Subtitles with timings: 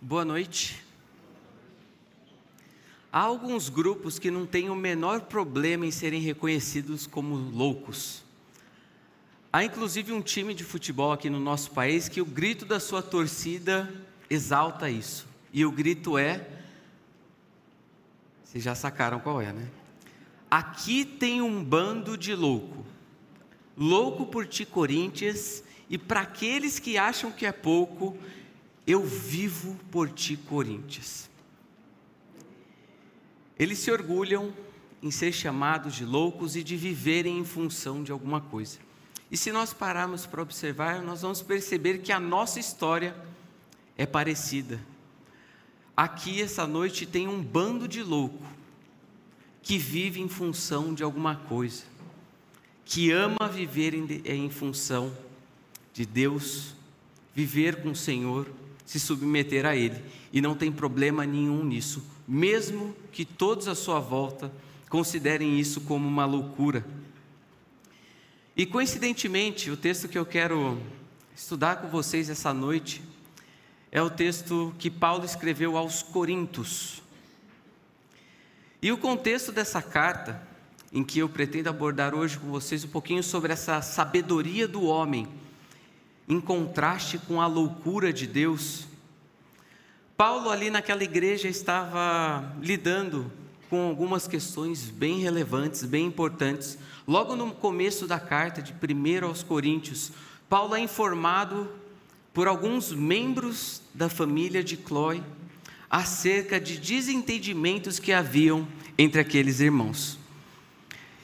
[0.00, 0.80] Boa noite.
[3.12, 8.22] Há alguns grupos que não têm o menor problema em serem reconhecidos como loucos.
[9.52, 13.02] Há inclusive um time de futebol aqui no nosso país que o grito da sua
[13.02, 13.92] torcida
[14.30, 15.26] exalta isso.
[15.52, 16.48] E o grito é.
[18.44, 19.68] Vocês já sacaram qual é, né?
[20.48, 22.86] Aqui tem um bando de louco.
[23.76, 28.16] Louco por ti, Corinthians, e para aqueles que acham que é pouco,
[28.88, 31.28] eu vivo por ti, Corinthians.
[33.58, 34.50] Eles se orgulham
[35.02, 38.78] em ser chamados de loucos e de viverem em função de alguma coisa.
[39.30, 43.14] E se nós pararmos para observar, nós vamos perceber que a nossa história
[43.94, 44.80] é parecida.
[45.94, 48.42] Aqui, essa noite, tem um bando de louco
[49.60, 51.84] que vive em função de alguma coisa,
[52.86, 55.14] que ama viver em, em função
[55.92, 56.74] de Deus,
[57.34, 58.46] viver com o Senhor
[58.88, 60.02] se submeter a Ele.
[60.32, 64.50] E não tem problema nenhum nisso, mesmo que todos à sua volta
[64.88, 66.82] considerem isso como uma loucura.
[68.56, 70.80] E coincidentemente, o texto que eu quero
[71.36, 73.02] estudar com vocês essa noite
[73.92, 77.02] é o texto que Paulo escreveu aos Coríntios.
[78.80, 80.42] E o contexto dessa carta,
[80.90, 85.28] em que eu pretendo abordar hoje com vocês um pouquinho sobre essa sabedoria do homem
[86.28, 88.86] em contraste com a loucura de Deus.
[90.16, 93.30] Paulo, ali naquela igreja, estava lidando
[93.70, 96.78] com algumas questões bem relevantes, bem importantes.
[97.06, 100.12] Logo no começo da carta, de 1 aos Coríntios,
[100.48, 101.70] Paulo é informado
[102.32, 105.22] por alguns membros da família de Clói
[105.90, 110.18] acerca de desentendimentos que haviam entre aqueles irmãos.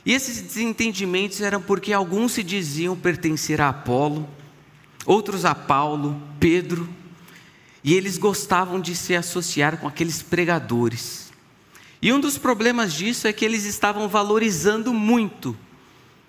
[0.06, 4.28] E esses desentendimentos eram porque alguns se diziam pertencer a Apolo,
[5.06, 6.88] outros a Paulo, Pedro,
[7.82, 11.32] e eles gostavam de se associar com aqueles pregadores.
[12.00, 15.56] E um dos problemas disso é que eles estavam valorizando muito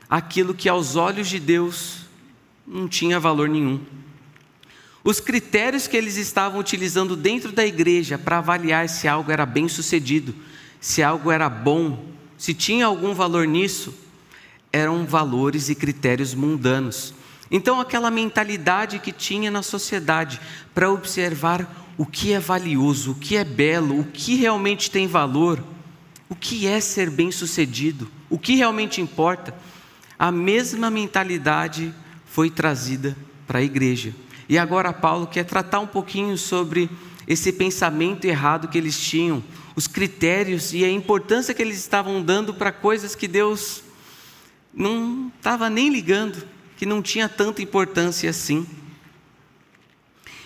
[0.09, 2.05] aquilo que aos olhos de Deus
[2.65, 3.79] não tinha valor nenhum.
[5.03, 9.67] Os critérios que eles estavam utilizando dentro da igreja para avaliar se algo era bem
[9.67, 10.33] sucedido,
[10.81, 12.05] se algo era bom,
[12.37, 13.93] se tinha algum valor nisso,
[14.73, 17.13] eram valores e critérios mundanos.
[17.55, 20.41] Então, aquela mentalidade que tinha na sociedade
[20.73, 25.63] para observar o que é valioso, o que é belo, o que realmente tem valor,
[26.27, 29.55] o que é ser bem-sucedido, o que realmente importa,
[30.19, 31.95] a mesma mentalidade
[32.25, 33.15] foi trazida
[33.47, 34.13] para a igreja.
[34.49, 36.89] E agora Paulo quer tratar um pouquinho sobre
[37.25, 39.41] esse pensamento errado que eles tinham,
[39.77, 43.81] os critérios e a importância que eles estavam dando para coisas que Deus
[44.73, 48.67] não estava nem ligando que não tinha tanta importância assim.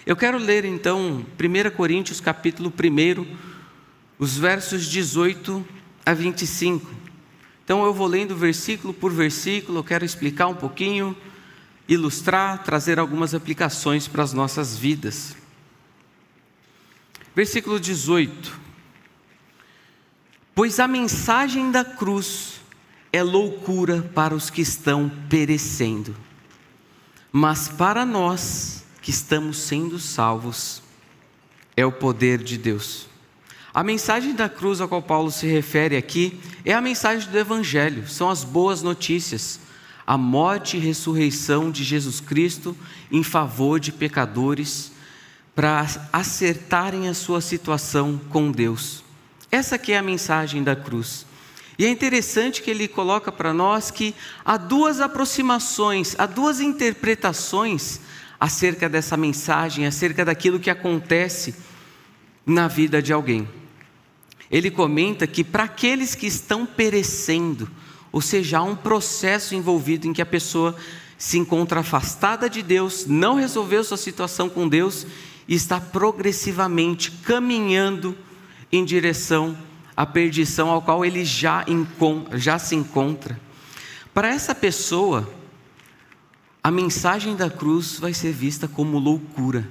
[0.06, 3.25] Eu quero ler então 1 Coríntios capítulo 1,
[4.17, 5.66] os versos 18
[6.06, 6.89] a 25.
[7.63, 11.16] Então eu vou lendo versículo por versículo, eu quero explicar um pouquinho,
[11.88, 15.35] ilustrar, trazer algumas aplicações para as nossas vidas.
[17.35, 18.59] Versículo 18:
[20.56, 22.58] Pois a mensagem da cruz
[23.11, 26.15] é loucura para os que estão perecendo,
[27.31, 30.81] mas para nós que estamos sendo salvos,
[31.75, 33.07] é o poder de Deus.
[33.73, 38.07] A mensagem da cruz a qual Paulo se refere aqui é a mensagem do Evangelho,
[38.07, 39.59] são as boas notícias,
[40.05, 42.75] a morte e ressurreição de Jesus Cristo
[43.11, 44.91] em favor de pecadores,
[45.55, 49.03] para acertarem a sua situação com Deus.
[49.51, 51.25] Essa que é a mensagem da cruz.
[51.79, 54.13] E é interessante que ele coloca para nós que
[54.44, 58.01] há duas aproximações, há duas interpretações
[58.38, 61.56] acerca dessa mensagem, acerca daquilo que acontece
[62.45, 63.47] na vida de alguém.
[64.51, 67.72] Ele comenta que para aqueles que estão perecendo,
[68.12, 70.75] ou seja, há um processo envolvido em que a pessoa
[71.18, 75.07] se encontra afastada de Deus, não resolveu sua situação com Deus
[75.47, 78.18] e está progressivamente caminhando
[78.69, 79.57] em direção
[80.00, 81.66] a perdição ao qual ele já,
[82.36, 83.38] já se encontra.
[84.13, 85.30] Para essa pessoa,
[86.63, 89.68] a mensagem da cruz vai ser vista como loucura.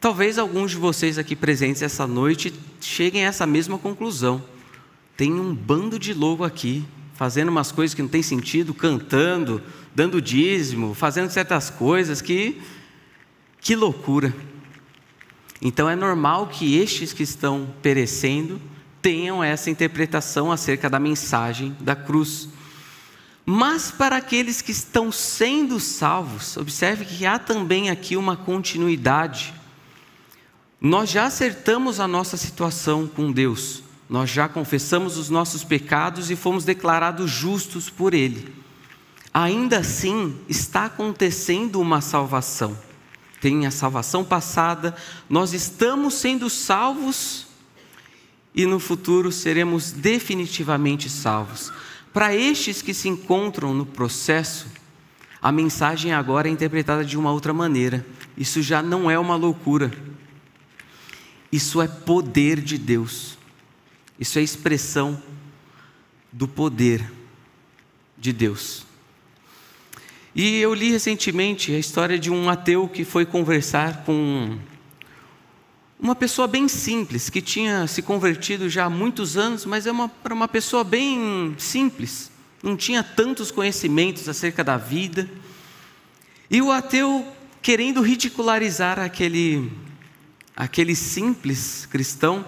[0.00, 4.42] Talvez alguns de vocês aqui presentes essa noite cheguem a essa mesma conclusão.
[5.16, 6.84] Tem um bando de louco aqui,
[7.14, 9.62] fazendo umas coisas que não tem sentido, cantando,
[9.94, 12.60] dando dízimo, fazendo certas coisas que.
[13.60, 14.34] Que loucura!
[15.62, 18.60] Então é normal que estes que estão perecendo
[19.04, 22.48] tenham essa interpretação acerca da mensagem da cruz.
[23.44, 29.52] Mas para aqueles que estão sendo salvos, observe que há também aqui uma continuidade.
[30.80, 36.36] Nós já acertamos a nossa situação com Deus, nós já confessamos os nossos pecados e
[36.36, 38.54] fomos declarados justos por Ele.
[39.34, 42.78] Ainda assim, está acontecendo uma salvação.
[43.38, 44.96] Tem a salvação passada,
[45.28, 47.43] nós estamos sendo salvos
[48.54, 51.72] e no futuro seremos definitivamente salvos.
[52.12, 54.66] Para estes que se encontram no processo,
[55.42, 58.06] a mensagem agora é interpretada de uma outra maneira.
[58.36, 59.90] Isso já não é uma loucura
[61.54, 63.38] isso é poder de Deus.
[64.18, 65.22] Isso é expressão
[66.32, 67.08] do poder
[68.18, 68.84] de Deus.
[70.34, 74.58] E eu li recentemente a história de um ateu que foi conversar com
[76.04, 80.12] uma pessoa bem simples, que tinha se convertido já há muitos anos, mas é uma,
[80.22, 82.30] era uma pessoa bem simples,
[82.62, 85.26] não tinha tantos conhecimentos acerca da vida.
[86.50, 87.26] E o ateu,
[87.62, 89.72] querendo ridicularizar aquele
[90.54, 92.44] aquele simples cristão,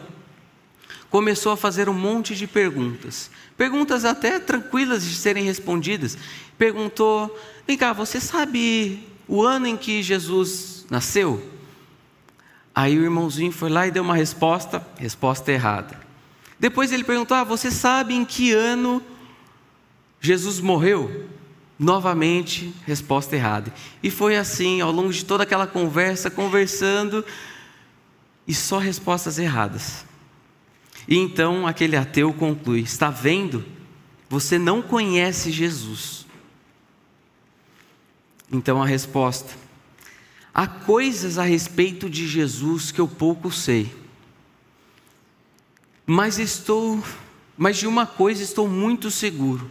[1.08, 3.30] começou a fazer um monte de perguntas.
[3.56, 6.18] Perguntas até tranquilas de serem respondidas.
[6.58, 7.34] Perguntou:
[7.66, 11.55] Vem cá, você sabe o ano em que Jesus nasceu?
[12.76, 15.98] Aí o irmãozinho foi lá e deu uma resposta, resposta errada.
[16.60, 19.02] Depois ele perguntou: ah, Você sabe em que ano
[20.20, 21.26] Jesus morreu?
[21.78, 23.72] Novamente, resposta errada.
[24.02, 27.24] E foi assim, ao longo de toda aquela conversa, conversando,
[28.46, 30.04] e só respostas erradas.
[31.08, 33.64] E então aquele ateu conclui: está vendo?
[34.28, 36.26] Você não conhece Jesus.
[38.52, 39.65] Então a resposta:
[40.56, 43.94] há coisas a respeito de Jesus que eu pouco sei.
[46.06, 47.04] Mas estou,
[47.58, 49.70] mas de uma coisa estou muito seguro.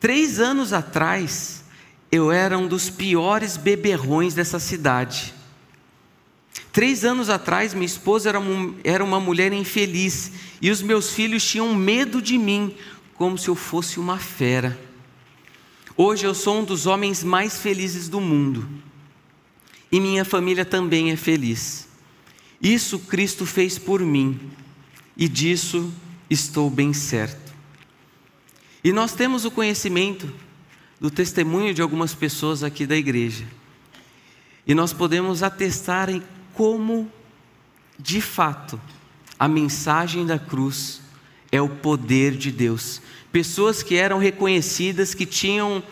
[0.00, 1.62] Três anos atrás,
[2.10, 5.32] eu era um dos piores beberrões dessa cidade.
[6.72, 8.40] Três anos atrás, minha esposa era,
[8.82, 12.74] era uma mulher infeliz e os meus filhos tinham medo de mim,
[13.14, 14.76] como se eu fosse uma fera.
[15.96, 18.68] Hoje eu sou um dos homens mais felizes do mundo
[19.94, 21.86] e minha família também é feliz.
[22.60, 24.40] Isso Cristo fez por mim
[25.16, 25.94] e disso
[26.28, 27.54] estou bem certo.
[28.82, 30.28] E nós temos o conhecimento
[31.00, 33.44] do testemunho de algumas pessoas aqui da igreja.
[34.66, 36.20] E nós podemos atestar em
[36.54, 37.08] como,
[37.96, 38.80] de fato,
[39.38, 41.02] a mensagem da cruz
[41.52, 43.00] é o poder de Deus.
[43.30, 45.84] Pessoas que eram reconhecidas, que tinham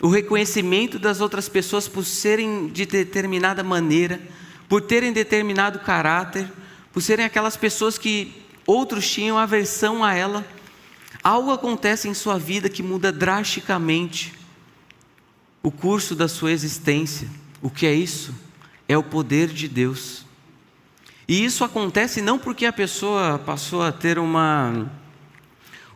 [0.00, 4.20] o reconhecimento das outras pessoas por serem de determinada maneira,
[4.68, 6.50] por terem determinado caráter,
[6.92, 10.46] por serem aquelas pessoas que outros tinham aversão a ela.
[11.22, 14.34] Algo acontece em sua vida que muda drasticamente
[15.62, 17.28] o curso da sua existência.
[17.62, 18.32] O que é isso?
[18.88, 20.24] é o poder de Deus.
[21.28, 24.86] E isso acontece não porque a pessoa passou a ter uma,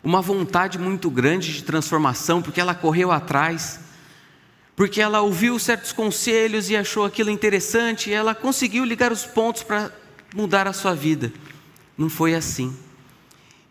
[0.03, 3.79] uma vontade muito grande de transformação, porque ela correu atrás,
[4.75, 9.63] porque ela ouviu certos conselhos e achou aquilo interessante, e ela conseguiu ligar os pontos
[9.63, 9.93] para
[10.35, 11.33] mudar a sua vida.
[11.97, 12.77] Não foi assim.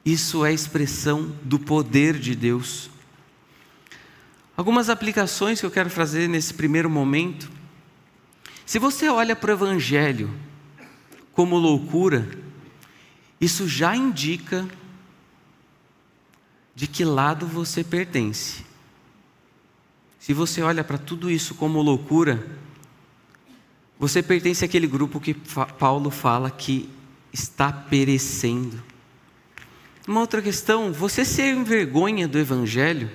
[0.05, 2.89] Isso é expressão do poder de Deus.
[4.55, 7.49] Algumas aplicações que eu quero fazer nesse primeiro momento.
[8.65, 10.29] Se você olha para o Evangelho
[11.33, 12.29] como loucura,
[13.39, 14.67] isso já indica
[16.75, 18.68] de que lado você pertence.
[20.19, 22.45] Se você olha para tudo isso como loucura,
[23.97, 26.89] você pertence àquele grupo que Paulo fala que
[27.33, 28.81] está perecendo.
[30.07, 33.09] Uma outra questão, você se envergonha do Evangelho?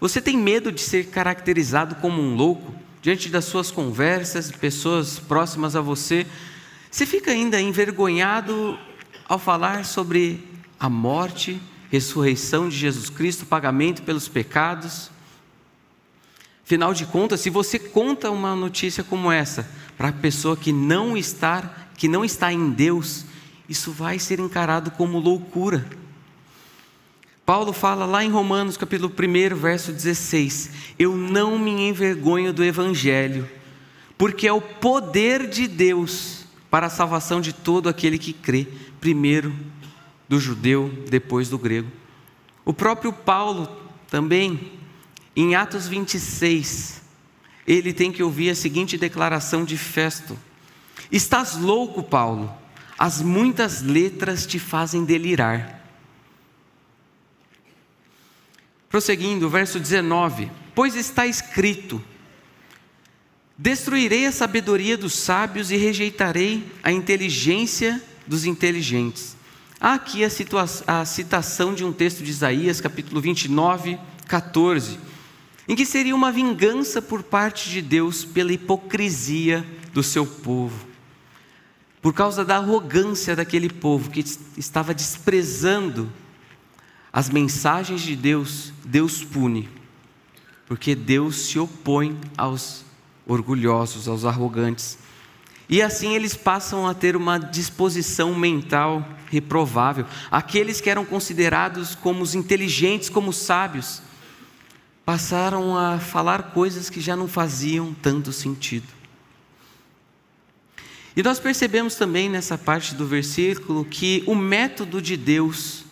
[0.00, 2.80] Você tem medo de ser caracterizado como um louco?
[3.02, 6.26] diante das suas conversas, pessoas próximas a você,
[6.90, 8.78] você fica ainda envergonhado
[9.28, 10.46] ao falar sobre
[10.78, 11.60] a morte,
[11.90, 15.10] ressurreição de Jesus Cristo, pagamento pelos pecados?
[16.70, 21.16] Afinal de contas, se você conta uma notícia como essa para a pessoa que não
[21.16, 23.24] está, que não está em Deus,
[23.68, 25.84] isso vai ser encarado como loucura.
[27.44, 33.50] Paulo fala lá em Romanos, capítulo 1, verso 16: Eu não me envergonho do evangelho,
[34.16, 38.68] porque é o poder de Deus para a salvação de todo aquele que crê,
[39.00, 39.52] primeiro
[40.28, 41.90] do judeu, depois do grego.
[42.64, 43.68] O próprio Paulo
[44.08, 44.78] também,
[45.34, 47.00] em Atos 26,
[47.66, 50.36] ele tem que ouvir a seguinte declaração de Festo:
[51.10, 52.52] Estás louco, Paulo,
[52.98, 55.80] as muitas letras te fazem delirar.
[58.88, 62.02] Prosseguindo, verso 19: Pois está escrito:
[63.56, 69.36] Destruirei a sabedoria dos sábios e rejeitarei a inteligência dos inteligentes.
[69.80, 70.28] Há aqui a,
[70.86, 74.98] a, citação de um texto de Isaías, capítulo 29, 14,
[75.70, 80.84] em que seria uma vingança por parte de Deus pela hipocrisia do seu povo,
[82.02, 84.24] por causa da arrogância daquele povo que
[84.56, 86.12] estava desprezando
[87.12, 89.68] as mensagens de Deus, Deus pune,
[90.66, 92.84] porque Deus se opõe aos
[93.24, 94.98] orgulhosos, aos arrogantes.
[95.68, 100.04] E assim eles passam a ter uma disposição mental reprovável.
[100.32, 104.02] Aqueles que eram considerados como os inteligentes, como os sábios,
[105.04, 108.86] passaram a falar coisas que já não faziam tanto sentido.
[111.16, 115.84] E nós percebemos também nessa parte do versículo que o método de Deus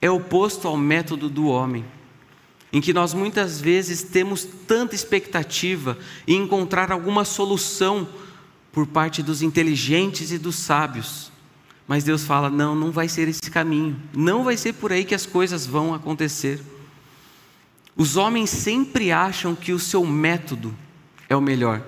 [0.00, 1.84] é oposto ao método do homem
[2.74, 5.96] em que nós muitas vezes temos tanta expectativa
[6.26, 8.08] em encontrar alguma solução
[8.72, 11.30] por parte dos inteligentes e dos sábios.
[11.86, 15.14] Mas Deus fala: não, não vai ser esse caminho, não vai ser por aí que
[15.14, 16.60] as coisas vão acontecer.
[17.96, 20.74] Os homens sempre acham que o seu método
[21.28, 21.82] é o melhor,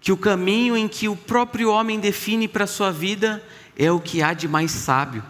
[0.00, 3.42] que o caminho em que o próprio homem define para a sua vida
[3.76, 5.22] é o que há de mais sábio.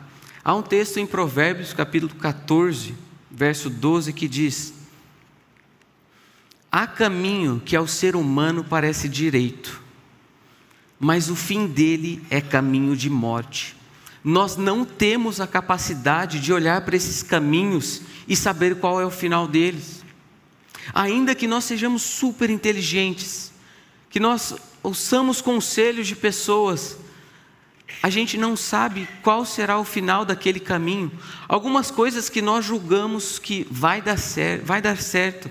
[0.45, 2.95] Há um texto em Provérbios, capítulo 14,
[3.31, 4.75] verso 12, que diz:
[6.71, 9.81] Há caminho que ao ser humano parece direito,
[10.99, 13.77] mas o fim dele é caminho de morte.
[14.25, 19.11] Nós não temos a capacidade de olhar para esses caminhos e saber qual é o
[19.11, 20.05] final deles.
[20.95, 23.53] Ainda que nós sejamos super inteligentes,
[24.09, 26.99] que nós ouçamos conselhos de pessoas
[28.03, 31.11] a gente não sabe qual será o final daquele caminho.
[31.49, 35.51] Algumas coisas que nós julgamos que vai dar certo, vai dar certo.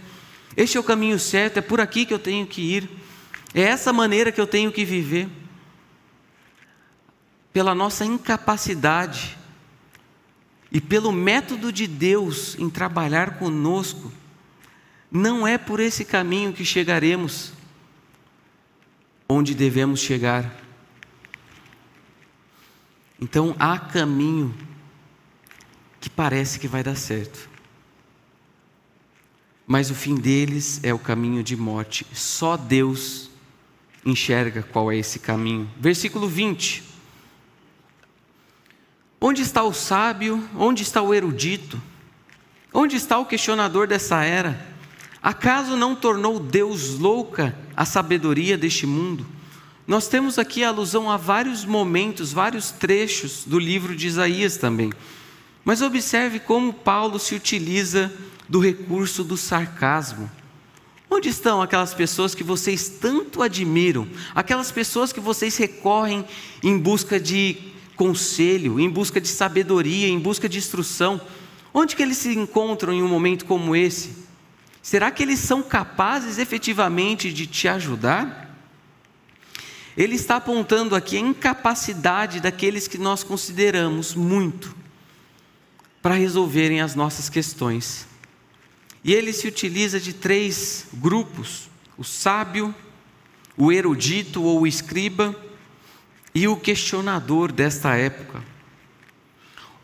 [0.56, 2.90] Este é o caminho certo, é por aqui que eu tenho que ir.
[3.54, 5.30] É essa maneira que eu tenho que viver.
[7.54, 9.38] Pela nossa incapacidade
[10.72, 14.12] e pelo método de Deus em trabalhar conosco,
[15.12, 17.52] não é por esse caminho que chegaremos
[19.28, 20.62] onde devemos chegar.
[23.20, 24.56] Então há caminho
[26.00, 27.50] que parece que vai dar certo.
[29.68, 32.06] Mas o fim deles é o caminho de morte.
[32.14, 33.30] Só Deus
[34.06, 35.70] enxerga qual é esse caminho.
[35.80, 36.91] Versículo 20.
[39.24, 40.44] Onde está o sábio?
[40.58, 41.80] Onde está o erudito?
[42.74, 44.66] Onde está o questionador dessa era?
[45.22, 49.24] Acaso não tornou Deus louca a sabedoria deste mundo?
[49.86, 54.92] Nós temos aqui alusão a vários momentos, vários trechos do livro de Isaías também.
[55.64, 58.12] Mas observe como Paulo se utiliza
[58.50, 60.32] do recurso do sarcasmo.
[61.08, 64.08] Onde estão aquelas pessoas que vocês tanto admiram?
[64.34, 66.26] Aquelas pessoas que vocês recorrem
[66.64, 71.22] em busca de conselho, em busca de sabedoria, em busca de instrução?
[71.72, 74.26] Onde que eles se encontram em um momento como esse?
[74.82, 78.58] Será que eles são capazes efetivamente de te ajudar?
[79.96, 84.76] Ele está apontando aqui a incapacidade daqueles que nós consideramos muito
[86.02, 88.08] para resolverem as nossas questões.
[89.04, 92.74] E ele se utiliza de três grupos: o sábio,
[93.56, 95.36] o erudito ou o escriba
[96.34, 98.44] e o questionador desta época.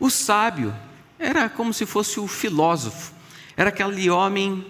[0.00, 0.74] O sábio
[1.18, 3.12] era como se fosse o filósofo,
[3.56, 4.64] era aquele homem,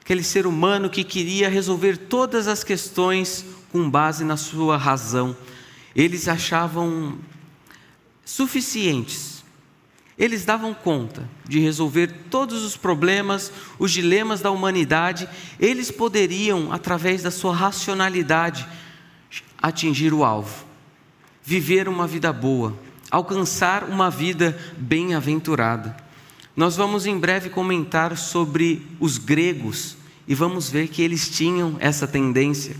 [0.00, 5.36] aquele ser humano que queria resolver todas as questões com base na sua razão.
[5.94, 7.18] Eles achavam
[8.24, 9.36] suficientes.
[10.18, 15.28] Eles davam conta de resolver todos os problemas, os dilemas da humanidade.
[15.60, 18.66] Eles poderiam, através da sua racionalidade,
[19.60, 20.64] atingir o alvo,
[21.46, 22.76] viver uma vida boa,
[23.08, 25.96] alcançar uma vida bem-aventurada.
[26.56, 32.04] Nós vamos em breve comentar sobre os gregos e vamos ver que eles tinham essa
[32.04, 32.76] tendência.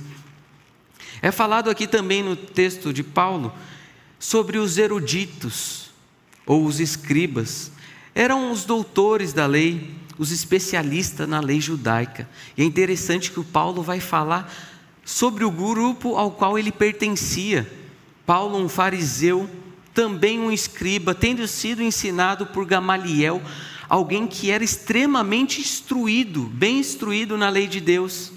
[1.22, 3.54] É falado aqui também no texto de Paulo
[4.18, 5.90] sobre os eruditos
[6.44, 7.70] ou os escribas.
[8.16, 12.28] Eram os doutores da lei, os especialistas na lei judaica.
[12.56, 14.52] E é interessante que o Paulo vai falar
[15.04, 17.85] sobre o grupo ao qual ele pertencia.
[18.26, 19.48] Paulo, um fariseu,
[19.94, 23.40] também um escriba, tendo sido ensinado por Gamaliel,
[23.88, 28.32] alguém que era extremamente instruído, bem instruído na lei de Deus.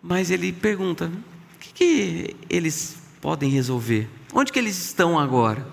[0.00, 1.10] Mas ele pergunta:
[1.56, 4.08] o que, que eles podem resolver?
[4.32, 5.66] Onde que eles estão agora?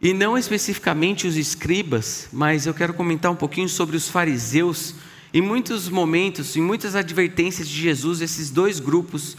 [0.00, 4.94] E não especificamente os escribas, mas eu quero comentar um pouquinho sobre os fariseus
[5.32, 9.36] Em muitos momentos, em muitas advertências de Jesus, esses dois grupos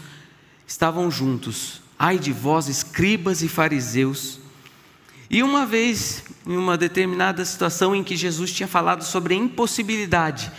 [0.66, 1.80] estavam juntos.
[1.98, 4.40] Ai de vós, escribas e fariseus.
[5.30, 10.50] E uma vez, em uma determinada situação em que Jesus tinha falado sobre a impossibilidade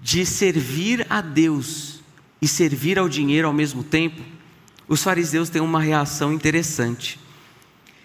[0.00, 2.00] de servir a Deus
[2.40, 4.22] e servir ao dinheiro ao mesmo tempo,
[4.86, 7.18] os fariseus têm uma reação interessante.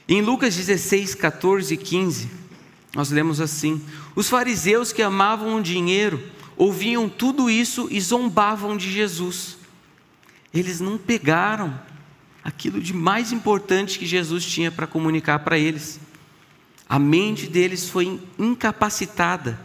[0.07, 2.29] Em Lucas 16, 14 e 15,
[2.95, 3.81] nós lemos assim:
[4.15, 6.21] Os fariseus que amavam o dinheiro
[6.57, 9.57] ouviam tudo isso e zombavam de Jesus.
[10.53, 11.79] Eles não pegaram
[12.43, 16.00] aquilo de mais importante que Jesus tinha para comunicar para eles.
[16.88, 19.60] A mente deles foi incapacitada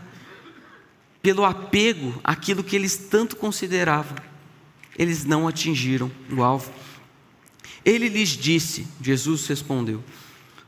[1.21, 4.16] pelo apego àquilo que eles tanto consideravam.
[4.97, 6.73] Eles não atingiram o alvo.
[7.85, 10.02] Ele lhes disse, Jesus respondeu: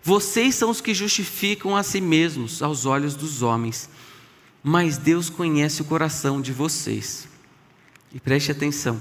[0.03, 3.89] Vocês são os que justificam a si mesmos aos olhos dos homens,
[4.63, 7.27] mas Deus conhece o coração de vocês.
[8.13, 9.01] E preste atenção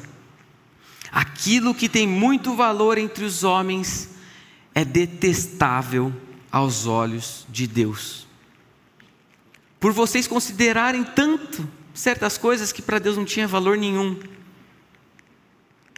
[1.12, 4.10] Aquilo que tem muito valor entre os homens
[4.74, 6.14] é detestável
[6.52, 8.28] aos olhos de Deus.
[9.80, 14.20] Por vocês considerarem tanto certas coisas que para Deus não tinha valor nenhum,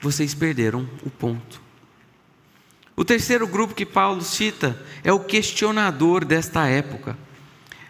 [0.02, 1.62] vocês perderam o ponto.
[2.96, 7.18] O terceiro grupo que Paulo cita é o questionador desta época.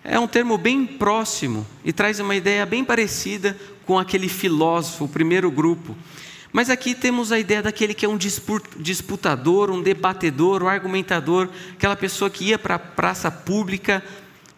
[0.04, 5.10] É um termo bem próximo e traz uma ideia bem parecida com aquele filósofo, o
[5.10, 5.96] primeiro grupo,
[6.54, 11.96] mas aqui temos a ideia daquele que é um disputador, um debatedor, um argumentador, aquela
[11.96, 14.04] pessoa que ia para a praça pública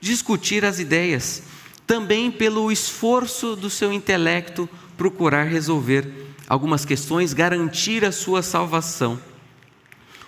[0.01, 1.43] discutir as ideias,
[1.85, 6.12] também pelo esforço do seu intelecto procurar resolver
[6.47, 9.19] algumas questões, garantir a sua salvação.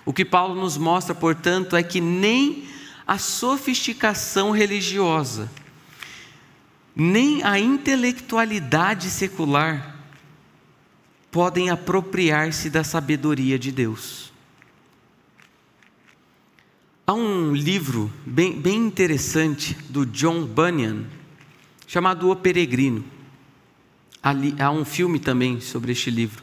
[0.04, 2.68] O que Paulo nos mostra, portanto, é que nem
[3.06, 5.50] a sofisticação religiosa,
[6.94, 9.95] nem a intelectualidade secular
[11.36, 14.32] podem apropriar-se da sabedoria de Deus.
[17.06, 21.04] Há um livro bem, bem interessante do John Bunyan,
[21.86, 23.04] chamado O Peregrino.
[24.22, 26.42] Há um filme também sobre este livro.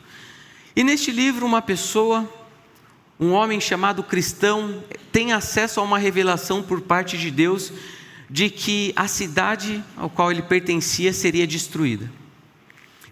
[0.76, 2.32] E neste livro, uma pessoa,
[3.20, 7.74] um homem chamado cristão, tem acesso a uma revelação por parte de Deus
[8.30, 12.08] de que a cidade ao qual ele pertencia seria destruída.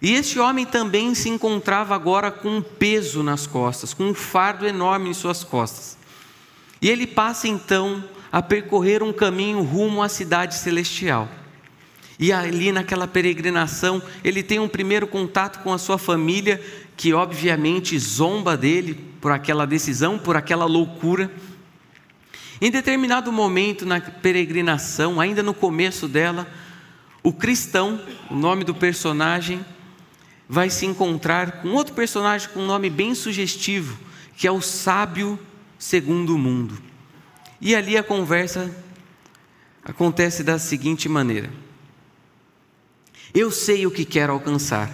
[0.02, 4.66] E este homem também se encontrava agora com um peso nas costas, com um fardo
[4.66, 5.96] enorme em suas costas.
[6.82, 11.30] E ele passa então a percorrer um caminho rumo à cidade celestial.
[12.18, 16.64] E ali naquela peregrinação, ele tem um primeiro contato com a sua família,
[16.98, 21.32] que obviamente zomba dele por aquela decisão, por aquela loucura.
[22.60, 26.48] Em determinado momento na peregrinação, ainda no começo dela,
[27.22, 29.64] o cristão, o nome do personagem,
[30.52, 33.98] vai se encontrar com outro personagem com um nome bem sugestivo,
[34.36, 35.40] que é o sábio
[35.80, 36.78] segundo o mundo.
[37.62, 38.70] E ali a conversa
[39.82, 41.50] acontece da seguinte maneira:
[43.34, 44.92] Eu sei o que quero alcançar,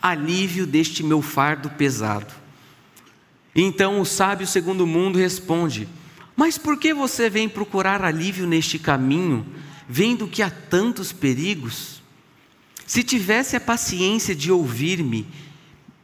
[0.00, 2.32] alívio deste meu fardo pesado.
[3.54, 5.86] Então o sábio segundo o mundo responde:
[6.34, 9.44] Mas por que você vem procurar alívio neste caminho,
[9.86, 11.95] vendo que há tantos perigos?
[12.86, 15.26] Se tivesse a paciência de ouvir-me,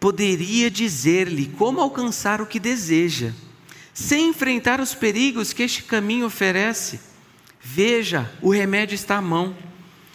[0.01, 3.33] poderia dizer-lhe como alcançar o que deseja,
[3.95, 6.99] sem enfrentar os perigos que este caminho oferece.
[7.61, 9.57] Veja, o remédio está à mão.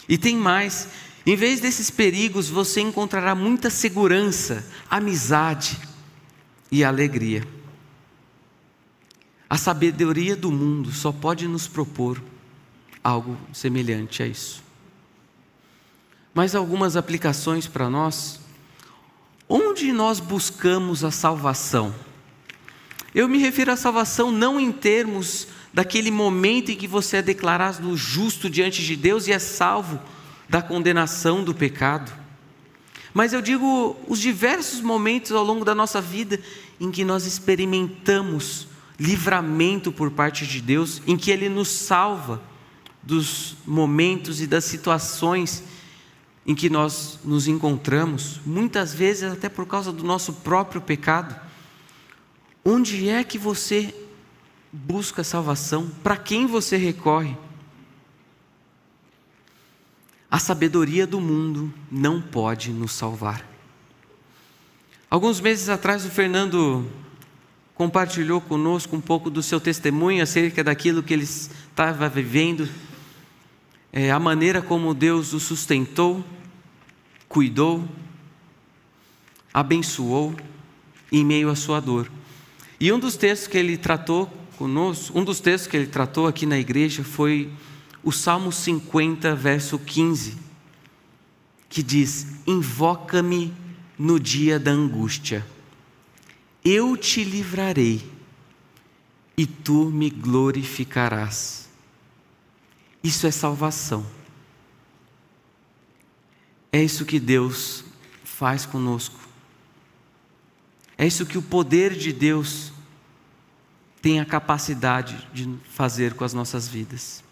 [0.06, 0.88] E tem mais:
[1.24, 5.78] em vez desses perigos, você encontrará muita segurança, amizade
[6.70, 7.48] e alegria.
[9.48, 12.22] A sabedoria do mundo só pode nos propor
[13.02, 14.67] algo semelhante a isso
[16.38, 18.38] mas algumas aplicações para nós.
[19.48, 21.92] Onde nós buscamos a salvação?
[23.12, 27.96] Eu me refiro à salvação não em termos daquele momento em que você é declarado
[27.96, 29.98] justo diante de Deus e é salvo
[30.48, 32.12] da condenação do pecado.
[33.12, 36.38] Mas eu digo os diversos momentos ao longo da nossa vida
[36.78, 42.40] em que nós experimentamos livramento por parte de Deus, em que Ele nos salva
[43.02, 45.64] dos momentos e das situações
[46.48, 51.38] em que nós nos encontramos, muitas vezes até por causa do nosso próprio pecado.
[52.64, 53.94] Onde é que você
[54.72, 55.90] busca salvação?
[56.02, 57.36] Para quem você recorre?
[60.30, 63.46] A sabedoria do mundo não pode nos salvar.
[65.10, 66.90] Alguns meses atrás, o Fernando
[67.74, 72.66] compartilhou conosco um pouco do seu testemunho acerca daquilo que ele estava vivendo,
[73.92, 76.24] é, a maneira como Deus o sustentou,
[77.28, 77.86] cuidou,
[79.52, 80.34] abençoou
[81.10, 82.10] em meio à sua dor.
[82.80, 86.46] E um dos textos que ele tratou conosco, um dos textos que ele tratou aqui
[86.46, 87.50] na igreja foi
[88.02, 90.36] o Salmo 50, verso 15,
[91.68, 93.52] que diz: Invoca-me
[93.98, 95.44] no dia da angústia,
[96.64, 98.02] eu te livrarei
[99.36, 101.68] e tu me glorificarás.
[103.02, 104.04] Isso é salvação.
[106.72, 107.84] É isso que Deus
[108.22, 109.18] faz conosco.
[110.96, 112.72] É isso que o poder de Deus
[114.02, 117.22] tem a capacidade de fazer com as nossas vidas.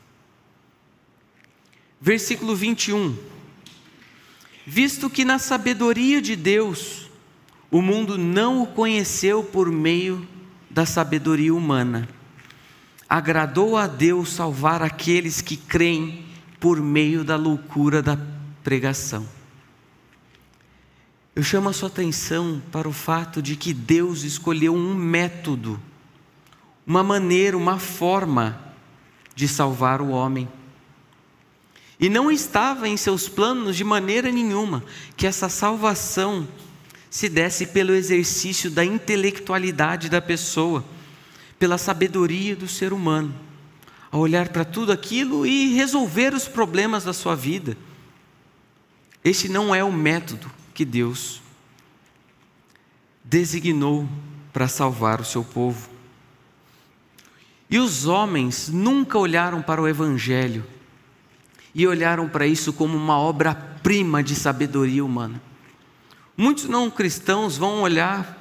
[2.01, 3.17] Versículo 21.
[4.67, 7.11] Visto que na sabedoria de Deus,
[7.71, 10.27] o mundo não o conheceu por meio
[10.69, 12.09] da sabedoria humana,
[13.09, 16.25] agradou a Deus salvar aqueles que creem
[16.59, 18.17] por meio da loucura da
[18.67, 19.25] pregação.
[21.37, 25.81] Eu chamo a sua atenção para o fato de que Deus escolheu um método,
[26.85, 28.61] uma maneira, uma forma
[29.37, 30.49] de salvar o homem.
[32.01, 34.83] E não estava em seus planos de maneira nenhuma
[35.17, 36.49] que essa salvação
[37.09, 40.85] se desse pelo exercício da intelectualidade da pessoa,
[41.57, 43.33] pela sabedoria do ser humano,
[44.11, 47.77] a olhar para tudo aquilo e resolver os problemas da sua vida.
[49.27, 51.43] Este não é o método que Deus
[53.25, 54.09] designou
[54.53, 55.91] para salvar o seu povo.
[57.69, 60.65] E os homens nunca olharam para o Evangelho
[61.75, 65.43] e olharam para isso como uma obra-prima de sabedoria humana.
[66.37, 68.41] Muitos não cristãos vão olhar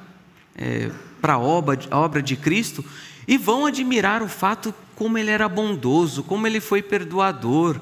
[0.54, 2.84] é, para a obra, a obra de Cristo
[3.26, 7.80] e vão admirar o fato como ele era bondoso, como ele foi perdoador,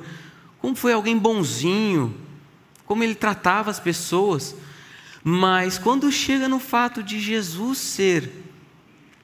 [0.58, 2.23] como foi alguém bonzinho,
[2.86, 4.54] como ele tratava as pessoas.
[5.22, 8.30] Mas quando chega no fato de Jesus ser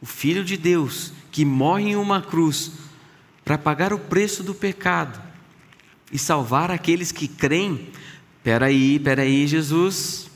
[0.01, 2.73] o Filho de Deus, que morre em uma cruz
[3.45, 5.21] para pagar o preço do pecado
[6.11, 7.91] e salvar aqueles que creem,
[8.43, 10.31] peraí, peraí, Jesus,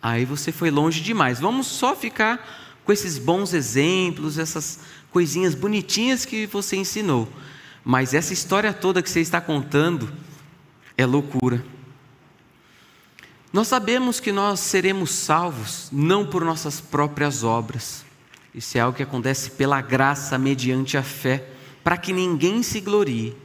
[0.00, 1.40] aí você foi longe demais.
[1.40, 4.80] Vamos só ficar com esses bons exemplos, essas
[5.10, 7.28] coisinhas bonitinhas que você ensinou.
[7.84, 10.12] Mas essa história toda que você está contando
[10.96, 11.64] é loucura.
[13.52, 18.04] Nós sabemos que nós seremos salvos não por nossas próprias obras.
[18.54, 21.48] Isso é algo que acontece pela graça mediante a fé,
[21.82, 23.36] para que ninguém se glorie.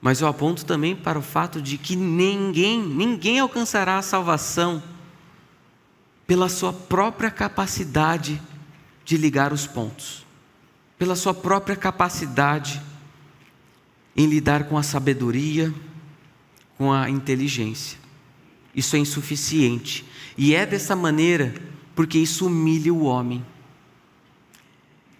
[0.00, 4.82] Mas eu aponto também para o fato de que ninguém, ninguém alcançará a salvação
[6.26, 8.42] pela sua própria capacidade
[9.04, 10.26] de ligar os pontos,
[10.98, 12.82] pela sua própria capacidade
[14.16, 15.72] em lidar com a sabedoria,
[16.76, 18.05] com a inteligência
[18.76, 20.04] isso é insuficiente.
[20.36, 21.54] E é dessa maneira
[21.94, 23.44] porque isso humilha o homem.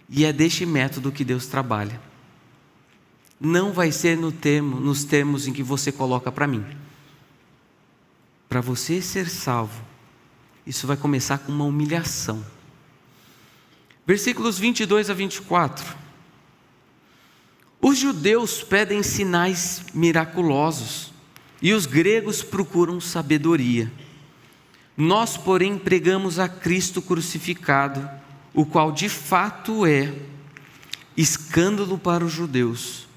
[0.07, 1.99] E é deste método que Deus trabalha.
[3.41, 6.63] Não vai ser no termo, nos termos em que você coloca para mim.
[8.47, 9.83] Para você ser salvo,
[10.65, 12.45] isso vai começar com uma humilhação.
[14.05, 15.97] Versículos 22 a 24.
[17.81, 21.11] Os judeus pedem sinais miraculosos
[21.61, 23.91] e os gregos procuram sabedoria.
[24.95, 28.09] Nós, porém, pregamos a Cristo crucificado,
[28.53, 30.13] o qual de fato é
[31.15, 33.07] escândalo para os judeus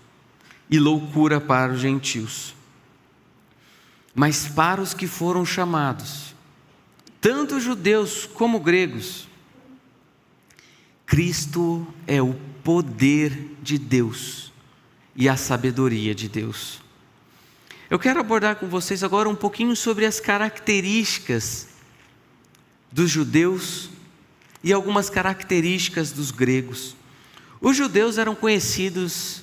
[0.69, 2.55] e loucura para os gentios.
[4.15, 6.35] Mas para os que foram chamados,
[7.21, 9.29] tanto judeus como gregos,
[11.07, 14.53] Cristo é o poder de Deus
[15.17, 16.81] e a sabedoria de Deus.
[17.91, 21.67] Eu quero abordar com vocês agora um pouquinho sobre as características
[22.93, 23.91] dos judeus
[24.63, 26.95] e algumas características dos gregos.
[27.61, 29.43] Os judeus eram conhecidos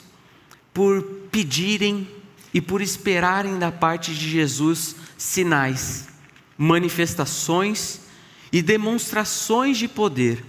[0.74, 2.08] por pedirem
[2.54, 6.08] e por esperarem da parte de Jesus sinais,
[6.58, 8.00] manifestações
[8.50, 10.42] e demonstrações de poder.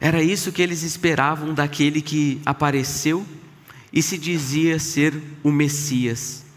[0.00, 3.26] Era isso que eles esperavam daquele que apareceu
[3.92, 5.12] e se dizia ser
[5.42, 6.48] o Messias.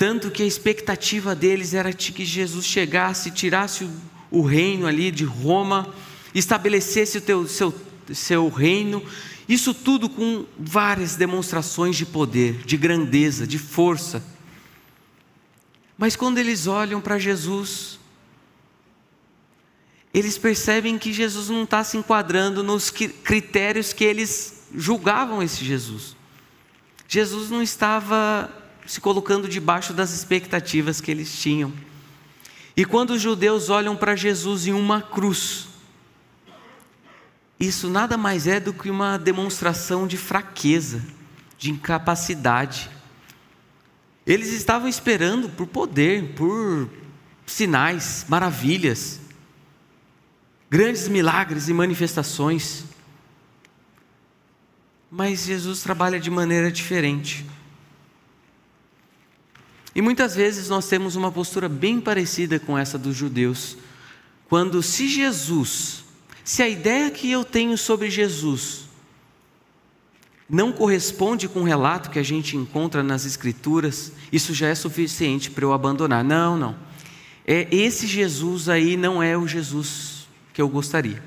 [0.00, 3.92] Tanto que a expectativa deles era que Jesus chegasse, tirasse o,
[4.30, 5.92] o reino ali de Roma,
[6.34, 7.74] estabelecesse o teu, seu,
[8.10, 9.04] seu reino,
[9.46, 14.24] isso tudo com várias demonstrações de poder, de grandeza, de força.
[15.98, 18.00] Mas quando eles olham para Jesus,
[20.14, 26.16] eles percebem que Jesus não está se enquadrando nos critérios que eles julgavam esse Jesus.
[27.06, 28.59] Jesus não estava
[28.90, 31.72] se colocando debaixo das expectativas que eles tinham.
[32.76, 35.68] E quando os judeus olham para Jesus em uma cruz,
[37.60, 41.06] isso nada mais é do que uma demonstração de fraqueza,
[41.56, 42.90] de incapacidade.
[44.26, 46.90] Eles estavam esperando por poder, por
[47.46, 49.20] sinais, maravilhas,
[50.68, 52.86] grandes milagres e manifestações.
[55.08, 57.46] Mas Jesus trabalha de maneira diferente.
[59.94, 63.76] E muitas vezes nós temos uma postura bem parecida com essa dos judeus.
[64.48, 66.04] Quando, se Jesus,
[66.44, 68.88] se a ideia que eu tenho sobre Jesus
[70.48, 75.50] não corresponde com o relato que a gente encontra nas Escrituras, isso já é suficiente
[75.50, 76.24] para eu abandonar.
[76.24, 76.76] Não, não.
[77.46, 81.22] É, esse Jesus aí não é o Jesus que eu gostaria.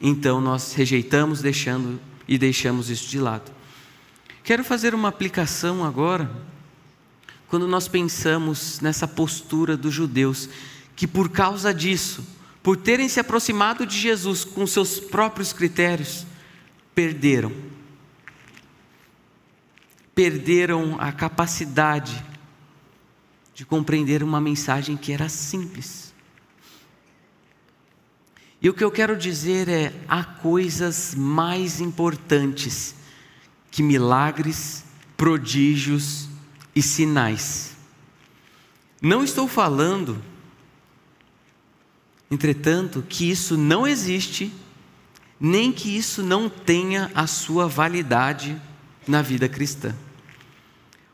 [0.00, 3.50] Então nós rejeitamos, deixando e deixamos isso de lado.
[4.42, 6.30] Quero fazer uma aplicação agora
[7.50, 10.48] quando nós pensamos nessa postura dos judeus,
[10.94, 12.24] que por causa disso,
[12.62, 16.24] por terem se aproximado de Jesus com seus próprios critérios,
[16.94, 17.52] perderam.
[20.14, 22.24] Perderam a capacidade
[23.52, 26.14] de compreender uma mensagem que era simples.
[28.62, 32.94] E o que eu quero dizer é: há coisas mais importantes
[33.72, 34.84] que milagres,
[35.16, 36.29] prodígios
[36.80, 37.76] e sinais.
[39.02, 40.24] Não estou falando,
[42.30, 44.50] entretanto, que isso não existe,
[45.38, 48.58] nem que isso não tenha a sua validade
[49.06, 49.94] na vida cristã.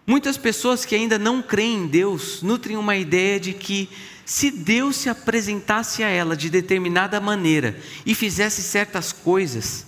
[0.06, 3.88] Muitas pessoas que ainda não creem em Deus nutrem uma ideia de que,
[4.24, 9.84] se Deus se apresentasse a ela de determinada maneira e fizesse certas coisas,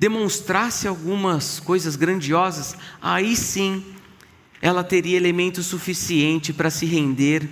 [0.00, 3.84] demonstrasse algumas coisas grandiosas, aí sim
[4.60, 7.48] ela teria elemento suficiente para se render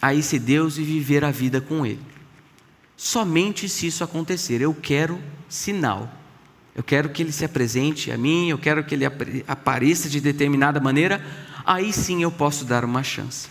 [0.00, 2.00] a esse Deus e viver a vida com Ele.
[2.96, 6.12] Somente se isso acontecer, eu quero sinal.
[6.74, 9.04] Eu quero que Ele se apresente a mim, eu quero que Ele
[9.46, 11.24] apareça de determinada maneira,
[11.64, 13.48] aí sim eu posso dar uma chance.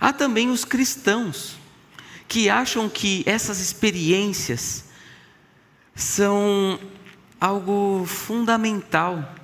[0.00, 1.56] Há também os cristãos
[2.26, 4.84] que acham que essas experiências
[5.94, 6.78] são
[7.40, 9.34] algo fundamental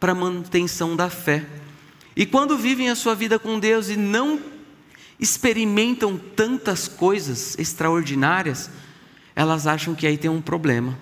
[0.00, 1.44] para a manutenção da fé.
[2.16, 4.40] E quando vivem a sua vida com Deus e não
[5.18, 8.70] experimentam tantas coisas extraordinárias,
[9.34, 10.98] elas acham que aí tem um problema.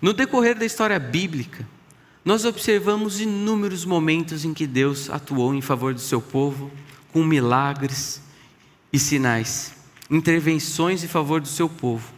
[0.00, 1.66] No decorrer da história bíblica,
[2.24, 6.70] nós observamos inúmeros momentos em que Deus atuou em favor do seu povo,
[7.12, 8.22] com milagres
[8.92, 9.74] e sinais,
[10.10, 12.12] intervenções em favor do seu povo.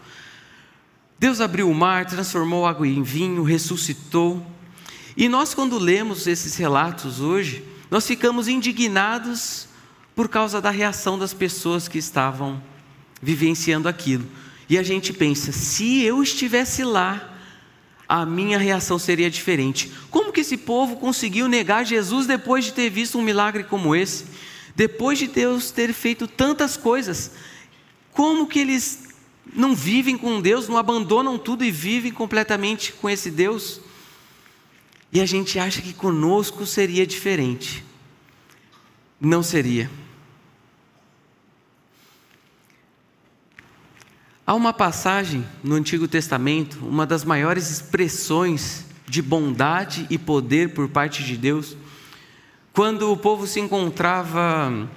[1.19, 4.45] Deus abriu o mar, transformou água em vinho, ressuscitou,
[5.17, 9.69] e nós, quando lemos esses relatos hoje, nós ficamos indignados
[10.15, 12.63] por causa da reação das pessoas que estavam
[13.21, 14.27] vivenciando aquilo.
[14.69, 17.39] E a gente pensa: se eu estivesse lá,
[18.09, 19.91] a minha reação seria diferente.
[20.11, 24.27] Como que esse povo conseguiu negar Jesus depois de ter visto um milagre como esse?
[24.75, 27.33] Depois de Deus ter feito tantas coisas?
[28.13, 29.09] Como que eles
[29.53, 33.81] não vivem com Deus, não abandonam tudo e vivem completamente com esse Deus?
[35.13, 37.85] E a gente acha que conosco seria diferente.
[39.21, 39.91] Não seria.
[44.47, 50.89] Há uma passagem no Antigo Testamento, uma das maiores expressões de bondade e poder por
[50.89, 51.77] parte de Deus,
[52.73, 54.89] quando o povo se encontrava